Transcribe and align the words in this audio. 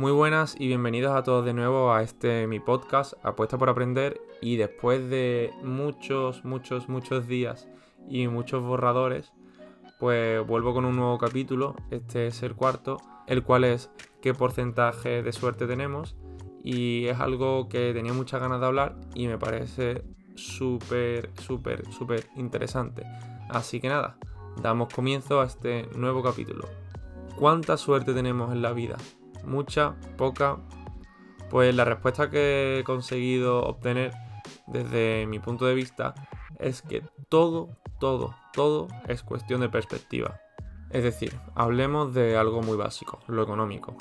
Muy 0.00 0.12
buenas 0.12 0.56
y 0.58 0.66
bienvenidos 0.66 1.14
a 1.14 1.22
todos 1.22 1.44
de 1.44 1.52
nuevo 1.52 1.92
a 1.92 2.02
este 2.02 2.46
mi 2.46 2.58
podcast 2.58 3.12
Apuesta 3.22 3.58
por 3.58 3.68
Aprender 3.68 4.18
y 4.40 4.56
después 4.56 5.10
de 5.10 5.52
muchos, 5.62 6.42
muchos, 6.42 6.88
muchos 6.88 7.28
días 7.28 7.68
y 8.08 8.26
muchos 8.26 8.62
borradores, 8.62 9.34
pues 9.98 10.46
vuelvo 10.46 10.72
con 10.72 10.86
un 10.86 10.96
nuevo 10.96 11.18
capítulo, 11.18 11.76
este 11.90 12.28
es 12.28 12.42
el 12.42 12.54
cuarto, 12.54 12.96
el 13.26 13.42
cual 13.42 13.64
es 13.64 13.90
qué 14.22 14.32
porcentaje 14.32 15.22
de 15.22 15.32
suerte 15.34 15.66
tenemos 15.66 16.16
y 16.64 17.04
es 17.08 17.20
algo 17.20 17.68
que 17.68 17.92
tenía 17.92 18.14
muchas 18.14 18.40
ganas 18.40 18.60
de 18.60 18.66
hablar 18.68 18.96
y 19.14 19.26
me 19.26 19.36
parece 19.36 20.02
súper, 20.34 21.28
súper, 21.42 21.84
súper 21.92 22.26
interesante. 22.36 23.02
Así 23.50 23.80
que 23.80 23.90
nada, 23.90 24.16
damos 24.62 24.88
comienzo 24.94 25.42
a 25.42 25.44
este 25.44 25.90
nuevo 25.94 26.22
capítulo. 26.22 26.66
¿Cuánta 27.36 27.76
suerte 27.76 28.14
tenemos 28.14 28.50
en 28.50 28.62
la 28.62 28.72
vida? 28.72 28.96
¿Mucha? 29.44 29.94
¿Poca? 30.16 30.58
Pues 31.50 31.74
la 31.74 31.84
respuesta 31.84 32.30
que 32.30 32.78
he 32.78 32.84
conseguido 32.84 33.62
obtener 33.62 34.12
desde 34.66 35.26
mi 35.26 35.38
punto 35.38 35.66
de 35.66 35.74
vista 35.74 36.14
es 36.58 36.82
que 36.82 37.02
todo, 37.28 37.76
todo, 37.98 38.36
todo 38.52 38.88
es 39.08 39.22
cuestión 39.22 39.60
de 39.60 39.68
perspectiva. 39.68 40.40
Es 40.90 41.02
decir, 41.02 41.38
hablemos 41.54 42.14
de 42.14 42.36
algo 42.36 42.62
muy 42.62 42.76
básico, 42.76 43.20
lo 43.28 43.42
económico. 43.42 43.96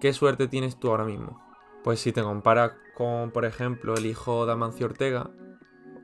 ¿Qué 0.00 0.12
suerte 0.12 0.48
tienes 0.48 0.78
tú 0.78 0.90
ahora 0.90 1.04
mismo? 1.04 1.40
Pues 1.84 2.00
si 2.00 2.12
te 2.12 2.22
comparas 2.22 2.72
con, 2.94 3.30
por 3.30 3.44
ejemplo, 3.44 3.94
el 3.94 4.06
hijo 4.06 4.46
de 4.46 4.52
Amancio 4.52 4.86
Ortega, 4.86 5.30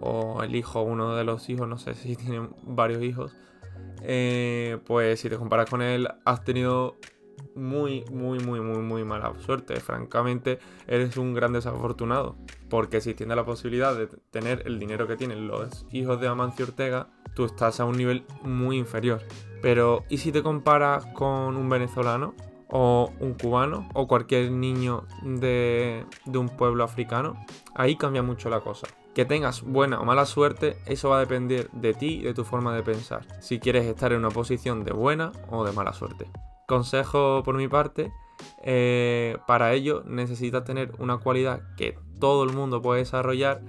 o 0.00 0.42
el 0.42 0.56
hijo, 0.56 0.82
uno 0.82 1.14
de 1.14 1.24
los 1.24 1.48
hijos, 1.50 1.68
no 1.68 1.78
sé 1.78 1.94
si 1.94 2.16
tienen 2.16 2.50
varios 2.62 3.02
hijos, 3.02 3.36
eh, 4.02 4.78
pues 4.86 5.20
si 5.20 5.28
te 5.28 5.36
comparas 5.36 5.68
con 5.68 5.82
él, 5.82 6.08
has 6.24 6.44
tenido 6.44 6.96
muy, 7.54 8.04
muy, 8.10 8.38
muy, 8.40 8.60
muy, 8.60 8.78
muy 8.78 9.04
mala 9.04 9.32
suerte. 9.38 9.80
Francamente, 9.80 10.58
eres 10.86 11.16
un 11.16 11.34
gran 11.34 11.52
desafortunado. 11.52 12.36
Porque 12.68 13.00
si 13.00 13.14
tienes 13.14 13.36
la 13.36 13.44
posibilidad 13.44 13.96
de 13.96 14.06
tener 14.30 14.62
el 14.66 14.78
dinero 14.78 15.06
que 15.06 15.16
tienen 15.16 15.48
los 15.48 15.86
hijos 15.90 16.20
de 16.20 16.28
Amancio 16.28 16.66
Ortega, 16.66 17.08
tú 17.34 17.44
estás 17.44 17.80
a 17.80 17.84
un 17.84 17.96
nivel 17.96 18.24
muy 18.42 18.76
inferior. 18.78 19.22
Pero, 19.62 20.04
¿y 20.08 20.18
si 20.18 20.32
te 20.32 20.42
comparas 20.42 21.06
con 21.06 21.56
un 21.56 21.68
venezolano? 21.68 22.34
o 22.70 23.12
un 23.20 23.34
cubano 23.34 23.88
o 23.94 24.06
cualquier 24.06 24.50
niño 24.50 25.04
de, 25.22 26.06
de, 26.24 26.38
un 26.38 26.48
pueblo 26.48 26.84
africano, 26.84 27.44
ahí 27.74 27.96
cambia 27.96 28.22
mucho 28.22 28.48
la 28.48 28.60
cosa. 28.60 28.86
Que 29.14 29.24
tengas 29.24 29.62
buena 29.62 30.00
o 30.00 30.04
mala 30.04 30.24
suerte, 30.24 30.76
eso 30.86 31.10
va 31.10 31.16
a 31.16 31.20
depender 31.20 31.68
de 31.72 31.94
ti 31.94 32.20
y 32.20 32.22
de 32.22 32.34
tu 32.34 32.44
forma 32.44 32.74
de 32.74 32.82
pensar. 32.82 33.26
Si 33.40 33.58
quieres 33.58 33.86
estar 33.86 34.12
en 34.12 34.18
una 34.18 34.28
posición 34.28 34.84
de 34.84 34.92
buena 34.92 35.32
o 35.50 35.64
de 35.64 35.72
mala 35.72 35.92
suerte. 35.92 36.30
Consejo 36.70 37.42
por 37.42 37.56
mi 37.56 37.66
parte, 37.66 38.12
eh, 38.62 39.36
para 39.48 39.72
ello 39.72 40.04
necesitas 40.06 40.62
tener 40.62 40.92
una 41.00 41.18
cualidad 41.18 41.62
que 41.76 41.98
todo 42.20 42.44
el 42.44 42.52
mundo 42.52 42.80
puede 42.80 43.00
desarrollar, 43.00 43.60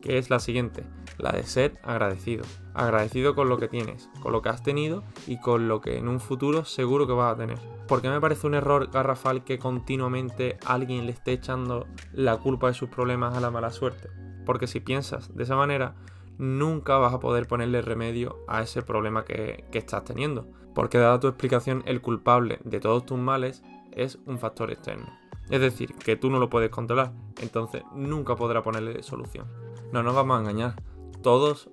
que 0.00 0.16
es 0.16 0.30
la 0.30 0.40
siguiente, 0.40 0.82
la 1.18 1.32
de 1.32 1.42
ser 1.42 1.78
agradecido. 1.82 2.46
Agradecido 2.72 3.34
con 3.34 3.50
lo 3.50 3.58
que 3.58 3.68
tienes, 3.68 4.08
con 4.22 4.32
lo 4.32 4.40
que 4.40 4.48
has 4.48 4.62
tenido 4.62 5.04
y 5.26 5.38
con 5.38 5.68
lo 5.68 5.82
que 5.82 5.98
en 5.98 6.08
un 6.08 6.18
futuro 6.18 6.64
seguro 6.64 7.06
que 7.06 7.12
vas 7.12 7.34
a 7.34 7.36
tener. 7.36 7.58
Porque 7.88 8.08
me 8.08 8.22
parece 8.22 8.46
un 8.46 8.54
error 8.54 8.90
garrafal 8.90 9.44
que 9.44 9.58
continuamente 9.58 10.56
alguien 10.64 11.04
le 11.04 11.12
esté 11.12 11.32
echando 11.32 11.86
la 12.14 12.38
culpa 12.38 12.68
de 12.68 12.74
sus 12.74 12.88
problemas 12.88 13.36
a 13.36 13.40
la 13.40 13.50
mala 13.50 13.70
suerte. 13.70 14.08
Porque 14.46 14.66
si 14.66 14.80
piensas 14.80 15.36
de 15.36 15.42
esa 15.42 15.56
manera, 15.56 15.94
nunca 16.38 16.98
vas 16.98 17.14
a 17.14 17.20
poder 17.20 17.46
ponerle 17.46 17.82
remedio 17.82 18.38
a 18.48 18.62
ese 18.62 18.82
problema 18.82 19.24
que, 19.24 19.64
estás 19.72 20.04
teniendo. 20.04 20.46
Porque 20.74 20.98
dada 20.98 21.20
tu 21.20 21.28
explicación, 21.28 21.82
el 21.86 22.00
culpable 22.00 22.58
de 22.64 22.80
todos 22.80 23.06
tus 23.06 23.18
males 23.18 23.62
es 23.92 24.18
un 24.26 24.38
factor 24.38 24.70
externo. 24.70 25.06
Es 25.50 25.60
decir, 25.60 25.94
que 25.94 26.16
tú 26.16 26.30
no 26.30 26.38
lo 26.38 26.50
puedes 26.50 26.70
controlar, 26.70 27.12
entonces 27.40 27.82
nunca 27.94 28.36
podrás 28.36 28.62
ponerle 28.62 29.02
solución. 29.02 29.46
No 29.92 30.02
nos 30.02 30.14
vamos 30.14 30.36
a 30.36 30.40
engañar. 30.40 30.74
Todos, 31.22 31.70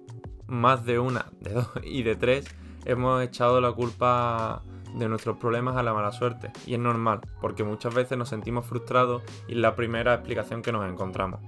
más 0.48 0.86
de 0.86 1.00
una, 1.00 1.32
de 1.42 1.54
dos 1.54 1.70
y 1.84 2.04
de 2.04 2.16
tres, 2.16 2.46
hemos 2.86 3.22
echado 3.22 3.60
la 3.62 3.72
culpa 3.72 4.62
de 4.94 5.10
nuestros 5.10 5.38
problemas 5.38 5.76
a 5.76 5.84
la 5.84 5.94
mala 5.94 6.12
suerte. 6.12 6.52
Y 6.66 6.76
es 6.76 6.80
normal, 6.80 7.22
porque 7.42 7.64
muchas 7.64 7.94
veces 7.94 8.18
nos 8.18 8.30
sentimos 8.30 8.66
frustrados 8.66 9.24
y 9.48 9.54
es 9.54 9.58
la 9.58 9.76
primera 9.76 10.14
explicación 10.14 10.62
que 10.62 10.72
nos 10.72 10.90
encontramos. 10.90 11.40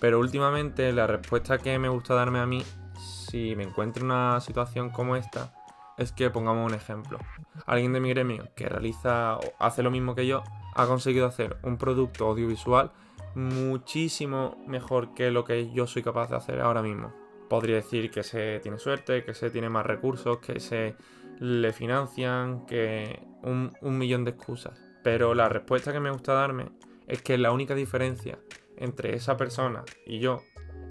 Pero 0.00 0.18
últimamente 0.18 0.92
la 0.92 1.06
respuesta 1.06 1.58
que 1.58 1.78
me 1.78 1.88
gusta 1.88 2.14
darme 2.14 2.40
a 2.40 2.46
mí, 2.46 2.62
si 2.98 3.54
me 3.54 3.64
encuentro 3.64 4.02
en 4.02 4.10
una 4.10 4.40
situación 4.40 4.90
como 4.90 5.14
esta, 5.14 5.52
es 5.98 6.12
que 6.12 6.30
pongamos 6.30 6.66
un 6.66 6.74
ejemplo. 6.74 7.18
Alguien 7.66 7.92
de 7.92 8.00
mi 8.00 8.08
gremio 8.08 8.48
que 8.56 8.68
realiza 8.68 9.36
o 9.36 9.40
hace 9.58 9.82
lo 9.82 9.90
mismo 9.90 10.14
que 10.14 10.26
yo, 10.26 10.42
ha 10.74 10.86
conseguido 10.86 11.26
hacer 11.26 11.58
un 11.62 11.76
producto 11.76 12.26
audiovisual 12.26 12.92
muchísimo 13.34 14.56
mejor 14.66 15.14
que 15.14 15.30
lo 15.30 15.44
que 15.44 15.70
yo 15.72 15.86
soy 15.86 16.02
capaz 16.02 16.30
de 16.30 16.36
hacer 16.36 16.60
ahora 16.60 16.82
mismo. 16.82 17.12
Podría 17.48 17.76
decir 17.76 18.10
que 18.10 18.22
se 18.22 18.60
tiene 18.60 18.78
suerte, 18.78 19.24
que 19.24 19.34
se 19.34 19.50
tiene 19.50 19.68
más 19.68 19.84
recursos, 19.84 20.38
que 20.38 20.60
se 20.60 20.96
le 21.38 21.72
financian, 21.72 22.64
que 22.66 23.20
un, 23.42 23.72
un 23.82 23.98
millón 23.98 24.24
de 24.24 24.32
excusas. 24.32 24.80
Pero 25.02 25.34
la 25.34 25.48
respuesta 25.48 25.92
que 25.92 26.00
me 26.00 26.10
gusta 26.10 26.32
darme 26.32 26.70
es 27.06 27.22
que 27.22 27.38
la 27.38 27.52
única 27.52 27.74
diferencia 27.74 28.38
entre 28.80 29.14
esa 29.14 29.36
persona 29.36 29.84
y 30.04 30.18
yo 30.18 30.42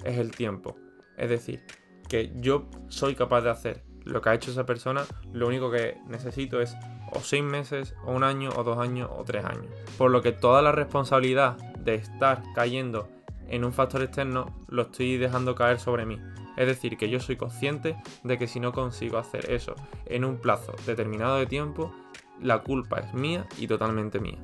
es 0.06 0.18
el 0.18 0.32
tiempo. 0.32 0.78
Es 1.18 1.30
decir, 1.30 1.62
que 2.08 2.32
yo 2.36 2.70
soy 2.88 3.16
capaz 3.16 3.42
de 3.42 3.50
hacer 3.50 3.84
lo 4.06 4.22
que 4.22 4.30
ha 4.30 4.34
hecho 4.34 4.52
esa 4.52 4.66
persona, 4.66 5.04
lo 5.34 5.48
único 5.48 5.70
que 5.70 5.98
necesito 6.08 6.62
es 6.62 6.76
o 7.12 7.20
seis 7.20 7.44
meses, 7.44 7.96
o 8.06 8.12
un 8.12 8.24
año, 8.24 8.50
o 8.56 8.64
dos 8.64 8.78
años, 8.78 9.10
o 9.16 9.24
tres 9.24 9.44
años. 9.44 9.68
Por 9.98 10.12
lo 10.12 10.22
que 10.22 10.32
toda 10.32 10.62
la 10.62 10.72
responsabilidad 10.72 11.58
de 11.80 11.96
estar 11.96 12.44
cayendo 12.54 13.10
en 13.48 13.66
un 13.66 13.74
factor 13.74 14.04
externo 14.04 14.56
lo 14.68 14.84
estoy 14.84 15.18
dejando 15.18 15.56
caer 15.56 15.80
sobre 15.80 16.06
mí. 16.06 16.20
Es 16.56 16.68
decir, 16.68 16.98
que 16.98 17.10
yo 17.10 17.20
soy 17.20 17.36
consciente 17.36 17.96
de 18.24 18.38
que 18.38 18.48
si 18.48 18.60
no 18.60 18.74
consigo 18.74 19.18
hacer 19.18 19.50
eso 19.50 19.76
en 20.06 20.26
un 20.26 20.38
plazo 20.38 20.74
determinado 20.86 21.38
de 21.38 21.46
tiempo, 21.46 21.94
la 22.42 22.60
culpa 22.60 23.00
es 23.00 23.14
mía 23.14 23.48
y 23.58 23.68
totalmente 23.68 24.20
mía 24.20 24.40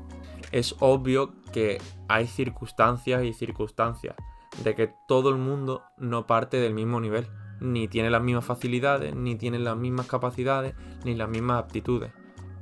es 0.52 0.76
obvio 0.80 1.34
que 1.52 1.80
hay 2.08 2.28
circunstancias 2.28 3.24
y 3.24 3.34
circunstancias 3.34 4.16
de 4.64 4.76
que 4.76 4.94
todo 5.08 5.30
el 5.30 5.38
mundo 5.38 5.84
no 5.98 6.28
parte 6.28 6.58
del 6.58 6.74
mismo 6.74 7.00
nivel, 7.00 7.28
ni 7.60 7.88
tiene 7.88 8.10
las 8.10 8.22
mismas 8.22 8.46
facilidades, 8.46 9.16
ni 9.16 9.36
tiene 9.36 9.60
las 9.60 9.78
mismas 9.78 10.08
capacidades, 10.08 10.76
ni 11.04 11.16
las 11.16 11.30
mismas 11.30 11.64
aptitudes. 11.64 12.12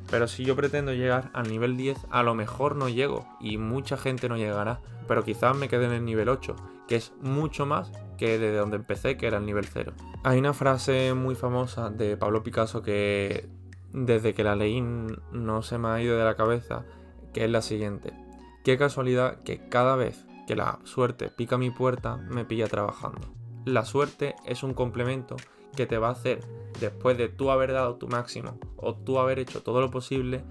Pero 0.09 0.27
si 0.27 0.43
yo 0.43 0.55
pretendo 0.55 0.93
llegar 0.93 1.31
al 1.33 1.49
nivel 1.49 1.77
10, 1.77 1.97
a 2.09 2.23
lo 2.23 2.35
mejor 2.35 2.75
no 2.75 2.89
llego 2.89 3.25
y 3.39 3.57
mucha 3.57 3.97
gente 3.97 4.29
no 4.29 4.37
llegará, 4.37 4.81
pero 5.07 5.23
quizás 5.23 5.55
me 5.55 5.69
quede 5.69 5.85
en 5.85 5.93
el 5.93 6.05
nivel 6.05 6.29
8, 6.29 6.55
que 6.87 6.95
es 6.95 7.13
mucho 7.21 7.65
más 7.65 7.91
que 8.17 8.37
desde 8.37 8.57
donde 8.57 8.77
empecé, 8.77 9.17
que 9.17 9.27
era 9.27 9.37
el 9.37 9.45
nivel 9.45 9.65
0. 9.65 9.93
Hay 10.23 10.39
una 10.39 10.53
frase 10.53 11.13
muy 11.13 11.35
famosa 11.35 11.89
de 11.89 12.17
Pablo 12.17 12.43
Picasso 12.43 12.81
que 12.81 13.49
desde 13.91 14.33
que 14.33 14.43
la 14.43 14.55
leí 14.55 14.81
no 14.81 15.61
se 15.61 15.77
me 15.77 15.87
ha 15.89 16.01
ido 16.01 16.17
de 16.17 16.23
la 16.23 16.35
cabeza 16.35 16.85
que 17.33 17.45
es 17.45 17.49
la 17.49 17.61
siguiente. 17.61 18.13
Qué 18.63 18.77
casualidad 18.77 19.39
que 19.43 19.67
cada 19.67 19.95
vez 19.95 20.25
que 20.47 20.55
la 20.55 20.79
suerte 20.83 21.29
pica 21.29 21.57
mi 21.57 21.71
puerta 21.71 22.17
me 22.17 22.45
pilla 22.45 22.67
trabajando. 22.67 23.33
La 23.65 23.85
suerte 23.85 24.35
es 24.45 24.63
un 24.63 24.73
complemento 24.73 25.35
que 25.75 25.85
te 25.85 25.97
va 25.97 26.09
a 26.09 26.13
hacer, 26.13 26.41
después 26.79 27.17
de 27.17 27.29
tú 27.29 27.49
haber 27.49 27.73
dado 27.73 27.95
tu 27.95 28.07
máximo 28.07 28.59
o 28.77 28.95
tú 28.95 29.19
haber 29.19 29.39
hecho 29.39 29.63
todo 29.63 29.81
lo 29.81 29.89
posible, 29.89 30.43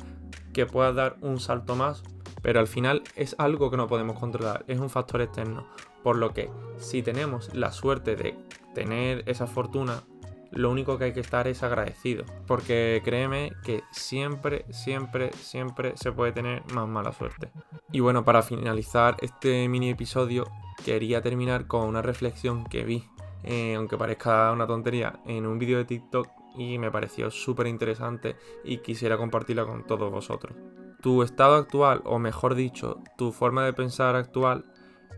que 0.53 0.67
puedas 0.67 0.95
dar 0.95 1.17
un 1.21 1.41
salto 1.41 1.77
más, 1.77 2.03
pero 2.43 2.61
al 2.61 2.67
final 2.67 3.03
es 3.17 3.35
algo 3.39 3.71
que 3.71 3.77
no 3.77 3.87
podemos 3.87 4.19
controlar, 4.19 4.65
es 4.67 4.79
un 4.79 4.91
factor 4.91 5.23
externo. 5.23 5.67
Por 6.03 6.17
lo 6.17 6.33
que 6.33 6.51
si 6.79 7.03
tenemos 7.03 7.55
la 7.55 7.71
suerte 7.71 8.17
de 8.17 8.37
tener 8.75 9.23
esa 9.27 9.47
fortuna, 9.47 10.03
lo 10.53 10.71
único 10.71 10.99
que 10.99 11.05
hay 11.05 11.13
que 11.13 11.21
estar 11.21 11.49
es 11.49 11.63
agradecido. 11.63 12.25
Porque 12.47 13.01
créeme 13.05 13.53
que 13.65 13.83
siempre, 13.91 14.65
siempre, 14.71 15.33
siempre 15.33 15.97
se 15.97 16.13
puede 16.13 16.33
tener 16.33 16.63
más 16.73 16.89
mala 16.89 17.13
suerte. 17.13 17.51
Y 17.91 18.01
bueno, 18.01 18.25
para 18.25 18.43
finalizar 18.43 19.17
este 19.21 19.69
mini 19.69 19.91
episodio, 19.91 20.47
quería 20.85 21.23
terminar 21.23 21.67
con 21.67 21.89
una 21.89 22.03
reflexión 22.03 22.65
que 22.65 22.85
vi, 22.85 23.05
eh, 23.45 23.75
aunque 23.77 23.97
parezca 23.97 24.53
una 24.53 24.67
tontería, 24.67 25.21
en 25.27 25.47
un 25.47 25.59
vídeo 25.59 25.79
de 25.79 25.85
TikTok 25.85 26.29
y 26.57 26.79
me 26.79 26.91
pareció 26.91 27.31
súper 27.31 27.67
interesante 27.67 28.37
y 28.63 28.79
quisiera 28.79 29.17
compartirla 29.17 29.65
con 29.65 29.87
todos 29.87 30.11
vosotros. 30.11 30.57
Tu 31.01 31.23
estado 31.23 31.57
actual, 31.57 32.03
o 32.05 32.19
mejor 32.19 32.55
dicho, 32.55 33.01
tu 33.17 33.33
forma 33.33 33.65
de 33.65 33.73
pensar 33.73 34.15
actual, 34.15 34.67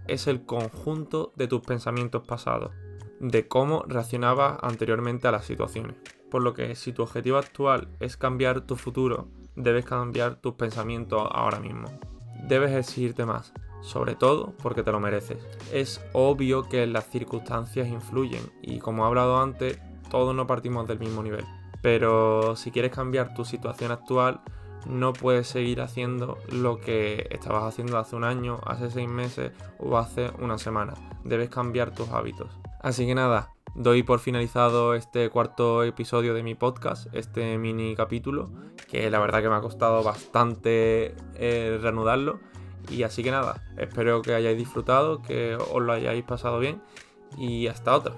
es 0.06 0.26
el 0.26 0.44
conjunto 0.46 1.32
de 1.36 1.48
tus 1.48 1.60
pensamientos 1.60 2.22
pasados 2.26 2.72
de 3.20 3.49
cómo 3.49 3.84
reaccionaba 3.87 4.58
anteriormente 4.62 5.28
a 5.28 5.32
las 5.32 5.44
situaciones. 5.44 5.96
Por 6.31 6.43
lo 6.43 6.55
que 6.55 6.75
si 6.75 6.93
tu 6.93 7.02
objetivo 7.02 7.38
actual 7.38 7.88
es 8.00 8.16
cambiar 8.16 8.62
tu 8.62 8.76
futuro, 8.76 9.28
debes 9.56 9.84
cambiar 9.84 10.37
tus 10.37 10.55
pensamientos 10.55 11.28
ahora 11.31 11.61
mismo. 11.61 11.88
Debes 12.49 12.72
exigirte 12.72 13.25
más, 13.25 13.52
sobre 13.82 14.14
todo 14.14 14.55
porque 14.62 14.82
te 14.82 14.93
lo 14.93 15.00
mereces. 15.00 15.38
Es 15.72 16.05
obvio 16.12 16.64
que 16.64 16.87
las 16.87 17.08
circunstancias 17.08 17.88
influyen 17.88 18.43
y 18.62 18.78
como 18.78 19.05
he 19.05 19.06
hablado 19.06 19.40
antes, 19.40 19.78
todos 20.10 20.34
no 20.34 20.46
partimos 20.46 20.87
del 20.88 20.99
mismo 20.99 21.22
nivel. 21.22 21.44
Pero 21.82 22.56
si 22.56 22.70
quieres 22.70 22.93
cambiar 22.93 23.34
tu 23.34 23.44
situación 23.44 23.93
actual, 23.93 24.40
no 24.87 25.12
puedes 25.12 25.49
seguir 25.49 25.81
haciendo 25.81 26.38
lo 26.50 26.81
que 26.81 27.26
estabas 27.31 27.64
haciendo 27.64 27.99
hace 27.99 28.17
un 28.17 28.25
año, 28.25 28.60
hace 28.67 28.90
seis 28.90 29.08
meses 29.08 29.52
o 29.78 29.96
hace 29.96 30.31
una 30.38 30.58
semana. 30.58 30.94
Debes 31.25 31.49
cambiar 31.49 31.94
tus 31.94 32.08
hábitos. 32.10 32.49
Así 32.84 33.06
que 33.06 33.14
nada, 33.14 33.54
doy 33.75 34.02
por 34.02 34.19
finalizado 34.20 34.94
este 34.94 35.31
cuarto 35.31 35.84
episodio 35.84 36.34
de 36.34 36.42
mi 36.42 36.54
podcast, 36.54 37.06
este 37.14 37.56
mini 37.56 37.96
capítulo, 37.96 38.50
que 38.90 39.08
la 39.08 39.19
verdad 39.20 39.40
que 39.40 39.48
me 39.48 39.54
ha 39.54 39.62
costado 39.62 40.02
bastante 40.02 41.14
eh, 41.34 41.78
reanudarlo. 41.81 42.40
Y 42.90 43.04
así 43.04 43.22
que 43.22 43.31
nada, 43.31 43.64
espero 43.78 44.20
que 44.20 44.34
hayáis 44.34 44.58
disfrutado, 44.58 45.22
que 45.22 45.56
os 45.56 45.81
lo 45.81 45.94
hayáis 45.94 46.25
pasado 46.25 46.58
bien 46.58 46.82
y 47.38 47.69
hasta 47.69 47.96
otra. 47.96 48.12